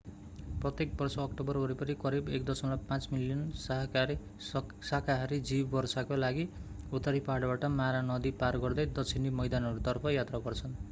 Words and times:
प्रत्येक 0.61 0.93
वर्ष 0.99 1.17
अक्टोबर 1.19 1.57
वरिपरि 1.57 1.93
करिब 1.99 2.29
1.5 2.37 3.07
मिलियन 3.11 3.43
साकाहारी 3.59 5.39
जीव 5.49 5.75
वर्षाका 5.75 6.15
लागि 6.17 6.47
उत्तरी 6.91 7.19
पहाडबाट 7.27 7.65
मारा 7.73 8.01
नदी 8.07 8.31
पार 8.39 8.57
गर्दै 8.59 8.85
दक्षिणी 8.95 9.33
मैदानहरूतर्फ 9.41 10.09
यात्रा 10.11 10.39
गर्छन् 10.47 10.73